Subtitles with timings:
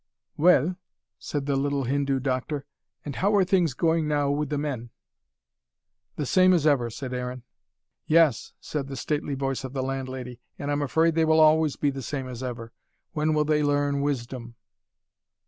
[0.35, 0.77] "Well,"
[1.19, 2.65] said the little Hindu doctor,
[3.05, 4.89] "and how are things going now, with the men?"
[6.15, 7.43] "The same as ever," said Aaron.
[8.07, 10.39] "Yes," said the stately voice of the landlady.
[10.57, 12.71] "And I'm afraid they will always be the same as ever.
[13.13, 14.55] When will they learn wisdom?"